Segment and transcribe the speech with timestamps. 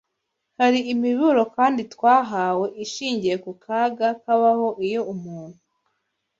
[0.59, 5.57] Hari imiburo kandi twahawe ishingiye ku kaga kabaho iyo umuntu